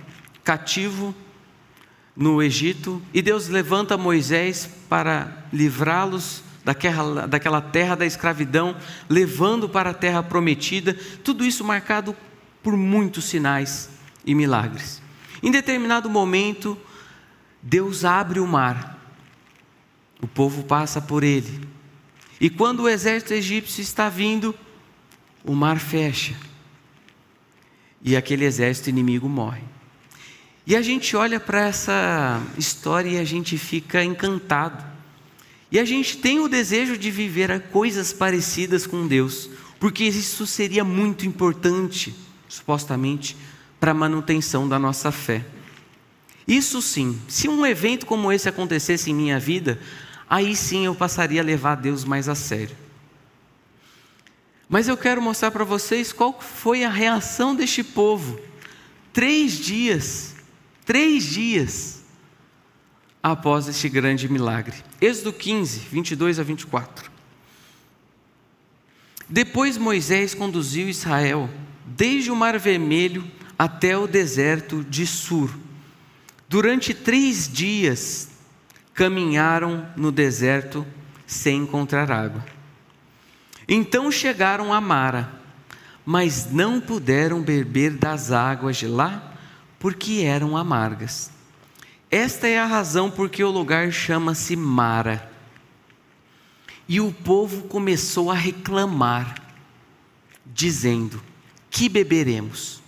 [0.44, 1.16] cativo
[2.16, 8.76] no Egito e Deus levanta Moisés para livrá-los daquela, daquela terra da escravidão,
[9.10, 12.16] levando para a terra prometida, tudo isso marcado
[12.62, 13.90] por muitos sinais
[14.26, 15.02] e milagres.
[15.42, 16.78] Em determinado momento,
[17.62, 18.98] Deus abre o mar,
[20.22, 21.68] o povo passa por ele,
[22.40, 24.56] e quando o exército egípcio está vindo,
[25.44, 26.36] o mar fecha,
[28.02, 29.64] e aquele exército inimigo morre.
[30.66, 34.93] E a gente olha para essa história e a gente fica encantado.
[35.74, 40.84] E a gente tem o desejo de viver coisas parecidas com Deus, porque isso seria
[40.84, 42.14] muito importante,
[42.48, 43.36] supostamente,
[43.80, 45.44] para a manutenção da nossa fé.
[46.48, 49.80] Isso sim, se um evento como esse acontecesse em minha vida,
[50.30, 52.78] aí sim eu passaria a levar Deus mais a sério.
[54.70, 58.40] Mas eu quero mostrar para vocês qual foi a reação deste povo.
[59.12, 60.36] Três dias,
[60.86, 62.03] três dias,
[63.24, 64.76] após este grande milagre.
[65.02, 67.10] Êxodo 15, 22 a 24.
[69.28, 71.50] Depois Moisés conduziu Israel
[71.86, 73.24] desde o Mar Vermelho
[73.58, 75.50] até o deserto de Sur,
[76.54, 78.30] Durante três dias
[78.94, 80.86] caminharam no deserto
[81.26, 82.46] sem encontrar água.
[83.68, 85.34] Então chegaram a Mara,
[86.06, 89.34] mas não puderam beber das águas de lá,
[89.80, 91.32] porque eram amargas.
[92.14, 95.32] Esta é a razão por que o lugar chama-se Mara.
[96.88, 99.34] E o povo começou a reclamar,
[100.46, 101.20] dizendo:
[101.72, 102.84] Que beberemos?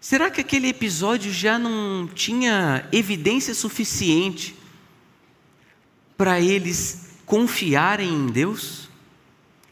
[0.00, 4.54] Será que aquele episódio já não tinha evidência suficiente
[6.16, 8.88] para eles confiarem em Deus?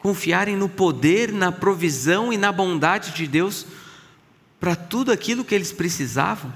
[0.01, 3.67] Confiarem no poder, na provisão e na bondade de Deus
[4.59, 6.53] para tudo aquilo que eles precisavam?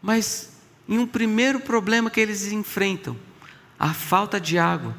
[0.00, 0.55] Mas
[0.88, 3.16] em um primeiro problema que eles enfrentam,
[3.78, 4.96] a falta de água,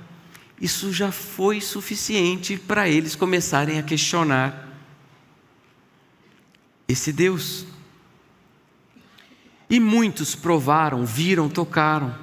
[0.59, 4.67] isso já foi suficiente para eles começarem a questionar
[6.87, 7.65] esse Deus.
[9.69, 12.15] E muitos provaram, viram, tocaram,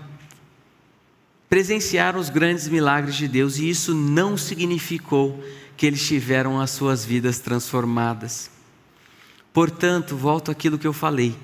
[1.48, 5.42] presenciaram os grandes milagres de Deus, e isso não significou
[5.76, 8.50] que eles tiveram as suas vidas transformadas.
[9.52, 11.36] Portanto, volto àquilo que eu falei: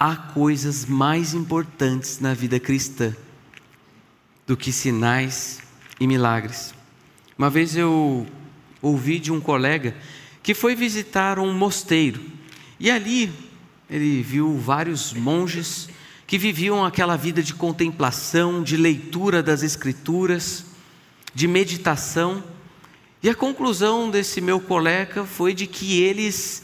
[0.00, 3.14] há coisas mais importantes na vida cristã
[4.46, 5.60] do que sinais
[6.00, 6.72] e milagres.
[7.36, 8.26] Uma vez eu
[8.80, 9.94] ouvi de um colega
[10.42, 12.18] que foi visitar um mosteiro,
[12.78, 13.30] e ali
[13.90, 15.90] ele viu vários monges
[16.26, 20.64] que viviam aquela vida de contemplação, de leitura das Escrituras,
[21.34, 22.42] de meditação.
[23.22, 26.62] E a conclusão desse meu colega foi de que eles,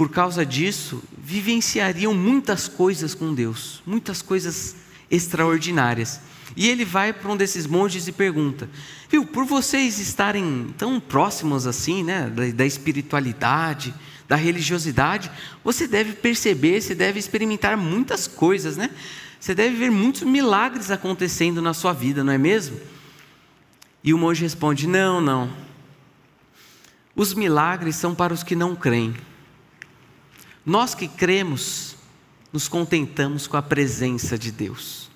[0.00, 4.74] por causa disso, vivenciariam muitas coisas com Deus, muitas coisas
[5.10, 6.22] extraordinárias.
[6.56, 8.66] E ele vai para um desses monges e pergunta:
[9.10, 13.92] Viu, por vocês estarem tão próximos assim, né, da, da espiritualidade,
[14.26, 15.30] da religiosidade,
[15.62, 18.88] você deve perceber, você deve experimentar muitas coisas, né?
[19.38, 22.80] Você deve ver muitos milagres acontecendo na sua vida, não é mesmo?
[24.02, 25.50] E o monge responde: Não, não.
[27.14, 29.14] Os milagres são para os que não creem.
[30.70, 31.96] Nós que cremos,
[32.52, 35.10] nos contentamos com a presença de Deus.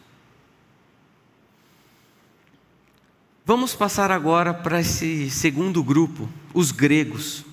[3.47, 7.45] Vamos passar agora para esse segundo grupo, os gregos.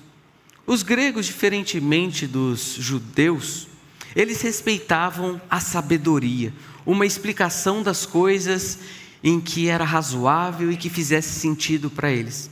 [0.66, 3.68] Os gregos, diferentemente dos judeus,
[4.16, 6.52] eles respeitavam a sabedoria,
[6.84, 8.80] uma explicação das coisas
[9.22, 12.50] em que era razoável e que fizesse sentido para eles.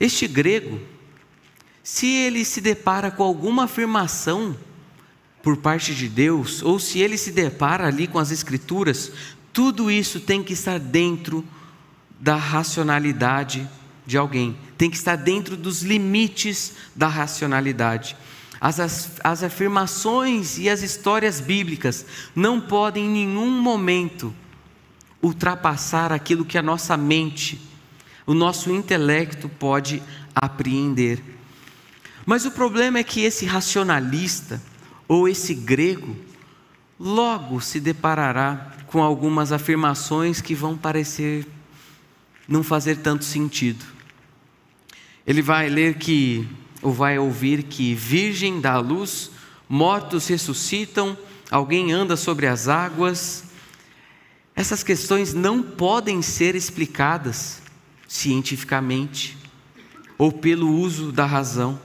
[0.00, 0.80] Este grego,
[1.82, 4.56] se ele se depara com alguma afirmação
[5.42, 9.10] por parte de Deus, ou se ele se depara ali com as Escrituras,
[9.52, 11.44] tudo isso tem que estar dentro
[12.20, 13.68] da racionalidade
[14.06, 18.16] de alguém, tem que estar dentro dos limites da racionalidade.
[18.60, 24.32] As, as, as, afirmações e as histórias bíblicas não podem em nenhum momento
[25.20, 27.60] ultrapassar aquilo que a nossa mente,
[28.24, 30.00] o nosso intelecto pode
[30.32, 31.31] apreender.
[32.24, 34.62] Mas o problema é que esse racionalista,
[35.08, 36.16] ou esse grego,
[36.98, 41.46] logo se deparará com algumas afirmações que vão parecer
[42.46, 43.84] não fazer tanto sentido.
[45.26, 46.48] Ele vai ler que,
[46.80, 49.30] ou vai ouvir que virgem dá luz,
[49.68, 51.16] mortos ressuscitam,
[51.50, 53.44] alguém anda sobre as águas.
[54.54, 57.62] Essas questões não podem ser explicadas
[58.06, 59.38] cientificamente
[60.18, 61.80] ou pelo uso da razão.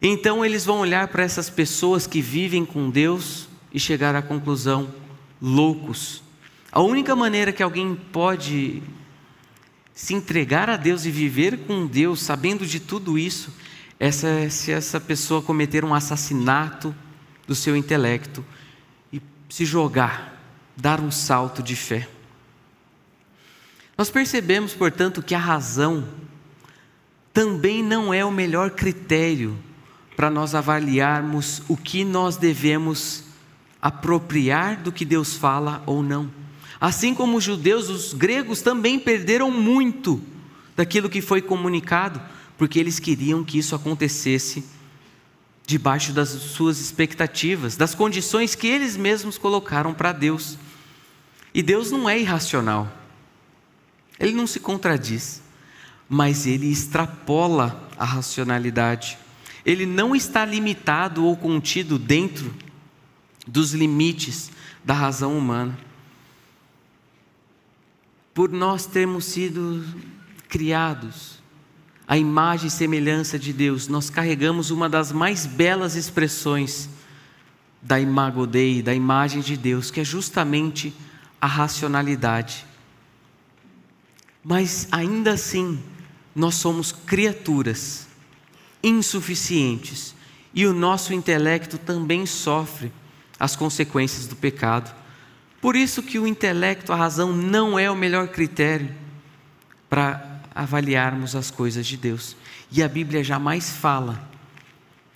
[0.00, 4.92] Então eles vão olhar para essas pessoas que vivem com Deus e chegar à conclusão:
[5.40, 6.22] loucos.
[6.70, 8.82] A única maneira que alguém pode
[9.94, 13.52] se entregar a Deus e viver com Deus, sabendo de tudo isso,
[13.98, 16.94] é se essa pessoa cometer um assassinato
[17.46, 18.44] do seu intelecto
[19.12, 20.40] e se jogar,
[20.76, 22.08] dar um salto de fé.
[23.96, 26.06] Nós percebemos, portanto, que a razão
[27.32, 29.58] também não é o melhor critério
[30.18, 33.22] para nós avaliarmos o que nós devemos
[33.80, 36.28] apropriar do que Deus fala ou não.
[36.80, 40.20] Assim como os judeus, os gregos também perderam muito
[40.76, 42.20] daquilo que foi comunicado,
[42.56, 44.64] porque eles queriam que isso acontecesse
[45.64, 50.58] debaixo das suas expectativas, das condições que eles mesmos colocaram para Deus.
[51.54, 52.92] E Deus não é irracional,
[54.18, 55.40] ele não se contradiz,
[56.08, 59.16] mas ele extrapola a racionalidade.
[59.68, 62.54] Ele não está limitado ou contido dentro
[63.46, 64.50] dos limites
[64.84, 65.88] da razão humana
[68.38, 69.84] por nós termos sido
[70.48, 71.42] criados
[72.06, 76.88] à imagem e semelhança de Deus, nós carregamos uma das mais belas expressões
[77.82, 77.96] da
[78.84, 80.94] da imagem de Deus, que é justamente
[81.40, 82.64] a racionalidade.
[84.44, 85.82] Mas ainda assim,
[86.32, 88.07] nós somos criaturas
[88.82, 90.14] insuficientes
[90.54, 92.92] e o nosso intelecto também sofre
[93.38, 94.94] as consequências do pecado.
[95.60, 98.94] Por isso que o intelecto, a razão não é o melhor critério
[99.88, 102.36] para avaliarmos as coisas de Deus.
[102.70, 104.28] E a Bíblia jamais fala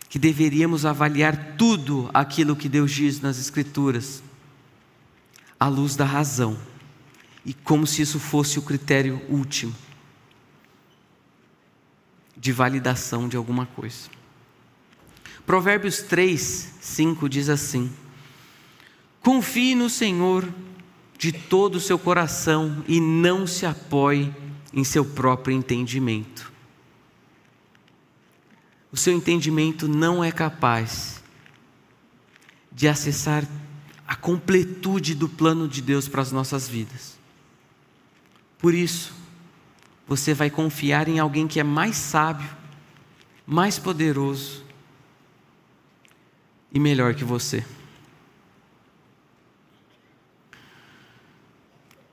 [0.08, 4.22] que deveríamos avaliar tudo aquilo que Deus diz nas Escrituras
[5.58, 6.58] à luz da razão
[7.44, 9.74] e como se isso fosse o critério último
[12.43, 14.11] de validação de alguma coisa.
[15.47, 17.88] Provérbios 3, 5 diz assim:
[19.20, 20.53] Confie no Senhor
[21.16, 24.34] de todo o seu coração e não se apoie
[24.72, 26.51] em seu próprio entendimento.
[28.90, 31.22] O seu entendimento não é capaz
[32.72, 33.47] de acessar
[34.05, 37.16] a completude do plano de Deus para as nossas vidas.
[38.59, 39.22] Por isso,
[40.07, 42.48] você vai confiar em alguém que é mais sábio,
[43.46, 44.64] mais poderoso
[46.72, 47.64] e melhor que você.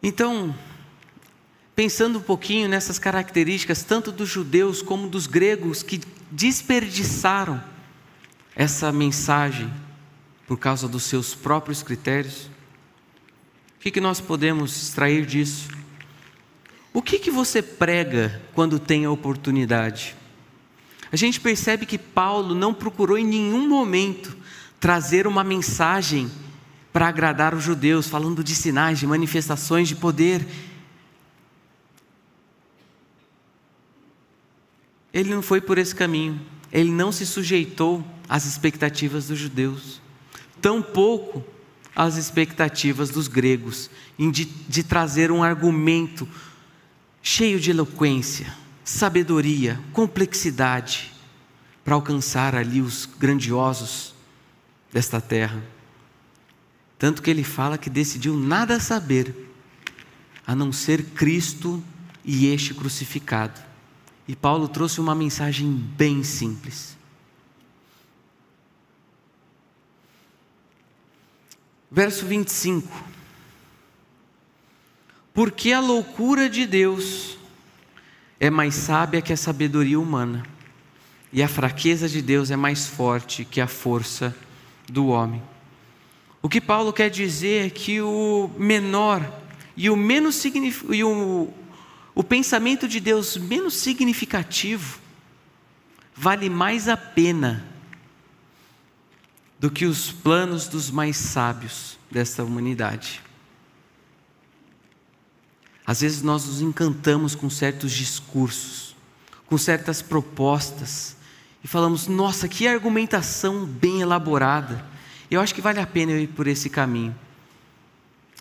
[0.01, 0.55] Então,
[1.75, 7.61] pensando um pouquinho nessas características, tanto dos judeus como dos gregos, que desperdiçaram
[8.55, 9.71] essa mensagem
[10.47, 12.49] por causa dos seus próprios critérios,
[13.77, 15.78] o que, nós podemos extrair disso?
[16.93, 20.15] O que, que você prega quando tem a oportunidade?
[21.11, 24.35] A gente percebe que Paulo não procurou em nenhum momento
[24.79, 26.31] trazer uma mensagem
[26.91, 30.45] para agradar os judeus, falando de sinais, de manifestações de poder.
[35.13, 36.39] Ele não foi por esse caminho.
[36.71, 39.99] Ele não se sujeitou às expectativas dos judeus,
[40.61, 41.43] tampouco
[41.95, 46.27] às expectativas dos gregos, de, de trazer um argumento
[47.21, 48.53] cheio de eloquência,
[48.83, 51.13] sabedoria, complexidade,
[51.83, 54.13] para alcançar ali os grandiosos
[54.91, 55.63] desta terra.
[56.97, 59.33] Tanto que ele fala que decidiu nada saber,
[60.45, 61.83] a não ser Cristo
[62.25, 63.59] e este crucificado.
[64.27, 66.97] E Paulo trouxe uma mensagem bem simples.
[71.91, 73.08] Verso 25.
[75.39, 77.37] Porque a loucura de Deus
[78.41, 80.43] é mais sábia que a sabedoria humana,
[81.31, 84.35] e a fraqueza de Deus é mais forte que a força
[84.89, 85.41] do homem.
[86.41, 89.25] O que Paulo quer dizer é que o menor
[89.77, 91.47] e o menos e o
[92.13, 94.99] o pensamento de Deus menos significativo
[96.13, 97.65] vale mais a pena
[99.57, 103.28] do que os planos dos mais sábios desta humanidade.
[105.89, 108.95] Às vezes nós nos encantamos com certos discursos,
[109.47, 111.17] com certas propostas,
[111.63, 114.85] e falamos: nossa, que argumentação bem elaborada.
[115.31, 117.15] Eu acho que vale a pena eu ir por esse caminho.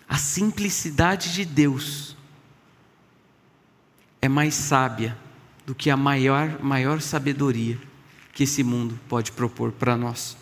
[0.07, 2.15] A simplicidade de Deus
[4.21, 5.17] é mais sábia
[5.65, 7.79] do que a maior, maior sabedoria
[8.31, 10.37] que esse mundo pode propor para nós.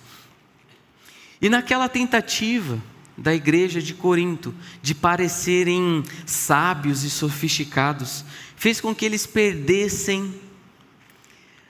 [1.41, 2.77] E naquela tentativa
[3.17, 8.23] da igreja de Corinto de parecerem sábios e sofisticados,
[8.55, 10.33] fez com que eles perdessem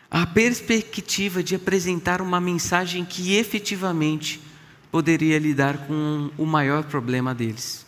[0.10, 4.42] a perspectiva de apresentar uma mensagem que efetivamente
[4.92, 7.88] poderia lidar com o maior problema deles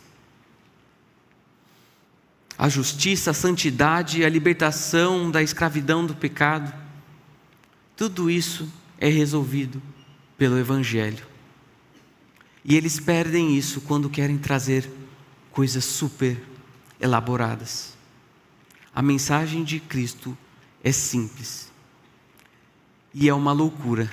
[2.60, 6.70] a justiça, a santidade, a libertação da escravidão do pecado.
[7.96, 9.80] Tudo isso é resolvido
[10.36, 11.29] pelo Evangelho.
[12.64, 14.90] E eles perdem isso quando querem trazer
[15.50, 16.40] coisas super
[17.00, 17.94] elaboradas.
[18.94, 20.36] A mensagem de Cristo
[20.82, 21.70] é simples
[23.12, 24.10] e é uma loucura,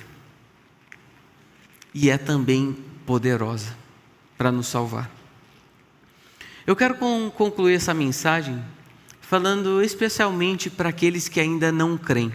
[1.93, 2.75] e é também
[3.05, 3.75] poderosa
[4.37, 5.09] para nos salvar.
[6.65, 6.95] Eu quero
[7.31, 8.63] concluir essa mensagem
[9.21, 12.33] falando especialmente para aqueles que ainda não creem.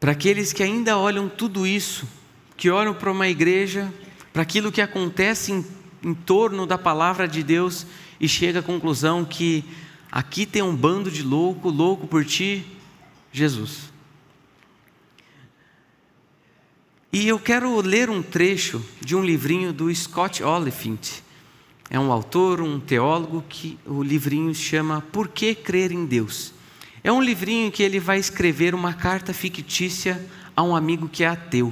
[0.00, 2.08] Para aqueles que ainda olham tudo isso,
[2.56, 3.92] que olham para uma igreja,
[4.32, 5.64] para aquilo que acontece em,
[6.02, 7.86] em torno da palavra de Deus
[8.20, 9.64] e chega à conclusão que
[10.10, 12.64] aqui tem um bando de louco, louco por ti,
[13.32, 13.92] Jesus.
[17.12, 21.22] E eu quero ler um trecho de um livrinho do Scott Oliphant,
[21.90, 26.54] é um autor, um teólogo, que o livrinho chama Por que Crer em Deus?
[27.04, 30.18] É um livrinho que ele vai escrever uma carta fictícia
[30.56, 31.70] a um amigo que é ateu.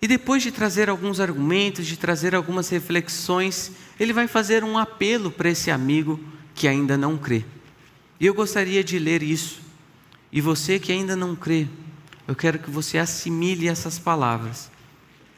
[0.00, 5.30] E depois de trazer alguns argumentos, de trazer algumas reflexões, ele vai fazer um apelo
[5.30, 6.20] para esse amigo
[6.54, 7.44] que ainda não crê.
[8.20, 9.60] E eu gostaria de ler isso.
[10.30, 11.66] E você que ainda não crê,
[12.26, 14.70] eu quero que você assimile essas palavras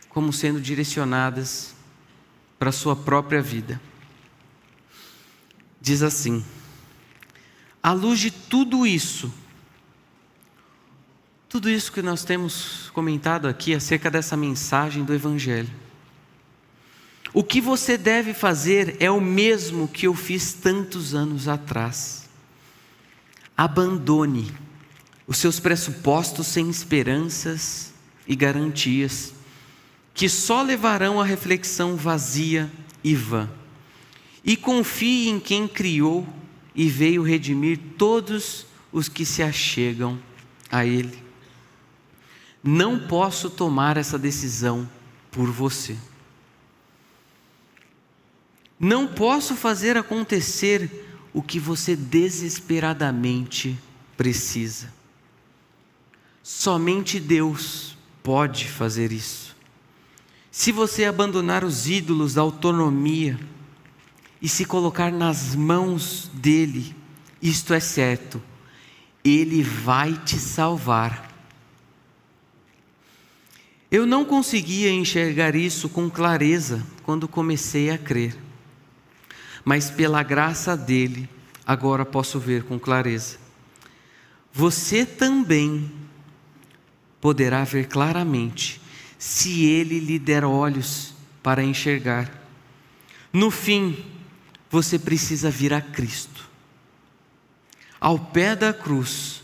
[0.09, 1.75] como sendo direcionadas
[2.59, 3.81] para a sua própria vida.
[5.81, 6.45] Diz assim:
[7.83, 9.33] à luz de tudo isso,
[11.49, 15.71] tudo isso que nós temos comentado aqui acerca dessa mensagem do Evangelho,
[17.33, 22.29] o que você deve fazer é o mesmo que eu fiz tantos anos atrás.
[23.57, 24.53] Abandone
[25.27, 27.93] os seus pressupostos sem esperanças
[28.27, 29.35] e garantias,
[30.15, 32.71] que só levarão a reflexão vazia
[33.05, 33.49] e vã.
[34.45, 36.27] E confie em quem criou
[36.75, 40.19] e veio redimir todos os que se achegam
[40.71, 41.28] a Ele.
[42.63, 44.89] Não posso tomar essa decisão
[45.31, 45.97] por você.
[48.79, 53.79] Não posso fazer acontecer o que você desesperadamente
[54.17, 54.93] precisa.
[56.43, 59.57] Somente Deus pode fazer isso.
[60.51, 63.39] Se você abandonar os ídolos da autonomia
[64.41, 66.97] e se colocar nas mãos dele,
[67.41, 68.43] isto é certo,
[69.25, 71.28] ele vai te salvar.
[73.91, 78.49] Eu não conseguia enxergar isso com clareza quando comecei a crer
[79.69, 81.29] mas pela graça dele,
[81.67, 83.37] agora posso ver com clareza.
[84.51, 85.93] Você também
[87.21, 88.81] poderá ver claramente,
[89.19, 91.13] se ele lhe der olhos
[91.43, 92.33] para enxergar.
[93.31, 94.07] No fim,
[94.71, 96.49] você precisa vir a Cristo,
[98.01, 99.43] ao pé da cruz,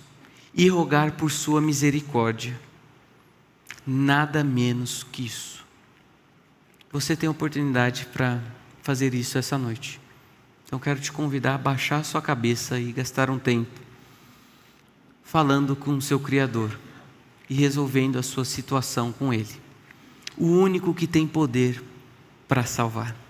[0.55, 2.59] e rogar por sua misericórdia.
[3.87, 5.65] Nada menos que isso.
[6.91, 8.41] Você tem oportunidade para
[8.83, 10.01] fazer isso essa noite.
[10.65, 13.85] Então quero te convidar a baixar sua cabeça e gastar um tempo
[15.23, 16.79] falando com o seu Criador
[17.51, 19.61] e resolvendo a sua situação com Ele.
[20.37, 21.83] O único que tem poder
[22.47, 23.24] para salvar.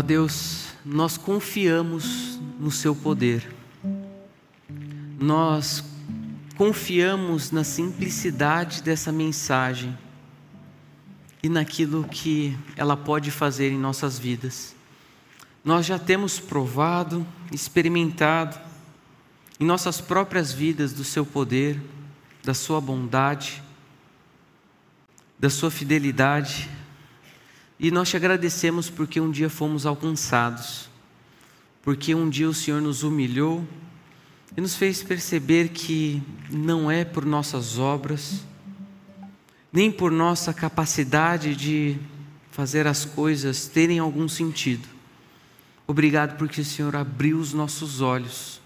[0.00, 3.46] Ó Deus, nós confiamos no Seu poder,
[5.20, 5.84] nós
[6.56, 9.94] confiamos na simplicidade dessa mensagem
[11.42, 14.74] e naquilo que ela pode fazer em nossas vidas.
[15.62, 18.58] Nós já temos provado, experimentado
[19.60, 21.78] em nossas próprias vidas do Seu poder,
[22.42, 23.62] da Sua bondade,
[25.38, 26.70] da Sua fidelidade
[27.82, 30.90] e nós te agradecemos porque um dia fomos alcançados,
[31.82, 33.66] porque um dia o Senhor nos humilhou
[34.54, 38.44] e nos fez perceber que não é por nossas obras,
[39.72, 41.96] nem por nossa capacidade de
[42.50, 44.86] fazer as coisas terem algum sentido.
[45.86, 48.60] Obrigado porque o Senhor abriu os nossos olhos.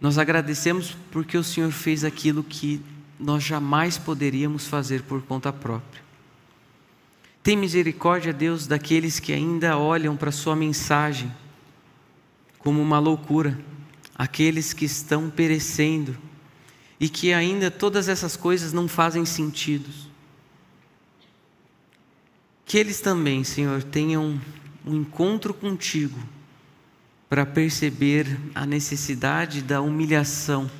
[0.00, 2.82] Nós agradecemos porque o Senhor fez aquilo que
[3.16, 6.09] nós jamais poderíamos fazer por conta própria.
[7.42, 11.32] Tem misericórdia, Deus, daqueles que ainda olham para a Sua mensagem
[12.58, 13.58] como uma loucura,
[14.14, 16.16] aqueles que estão perecendo
[16.98, 19.88] e que ainda todas essas coisas não fazem sentido.
[22.66, 24.38] Que eles também, Senhor, tenham
[24.84, 26.18] um encontro contigo
[27.28, 30.70] para perceber a necessidade da humilhação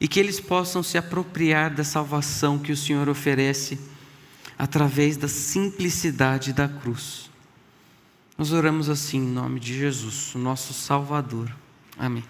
[0.00, 3.78] e que eles possam se apropriar da salvação que o Senhor oferece
[4.58, 7.30] através da simplicidade da cruz.
[8.36, 11.50] Nós oramos assim em nome de Jesus, o nosso Salvador.
[11.96, 12.24] Amém.